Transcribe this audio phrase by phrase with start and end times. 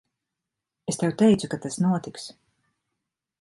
[0.93, 2.27] Es tev teicu, ka tas notiks.